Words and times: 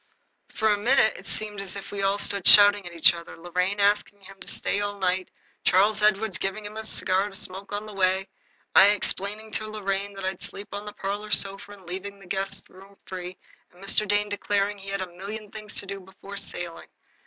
For 0.51 0.69
a 0.69 0.79
minute 0.79 1.13
it 1.15 1.27
seemed 1.27 1.61
as 1.61 1.75
if 1.75 1.91
we 1.91 2.01
all 2.01 2.17
stood 2.17 2.47
shouting 2.47 2.87
at 2.87 2.91
one 2.91 3.03
another, 3.13 3.37
Lorraine 3.37 3.79
asking 3.79 4.21
him 4.21 4.39
to 4.39 4.47
stay 4.47 4.81
all 4.81 4.97
night, 4.97 5.29
Charles 5.63 6.01
Edward 6.01 6.39
giving 6.39 6.65
him 6.65 6.75
a 6.77 6.83
cigar 6.83 7.29
to 7.29 7.35
smoke 7.35 7.71
on 7.71 7.85
the 7.85 7.93
way, 7.93 8.27
I 8.73 8.87
explaining 8.87 9.51
to 9.51 9.67
Lorraine 9.69 10.15
that 10.15 10.25
I'd 10.25 10.41
sleep 10.41 10.69
on 10.73 10.85
the 10.87 10.93
parlor 10.93 11.29
sofa 11.29 11.73
and 11.73 11.85
leave 11.85 12.01
the 12.01 12.25
guest 12.25 12.67
room 12.67 12.95
free, 13.05 13.37
and 13.71 13.79
Mr. 13.83 14.07
Dane 14.07 14.29
declaring 14.29 14.79
he'd 14.79 14.97
got 14.97 15.07
a 15.07 15.13
million 15.17 15.51
things 15.51 15.75
to 15.75 15.85
do 15.85 15.99
before 15.99 16.35
sailing. 16.37 16.87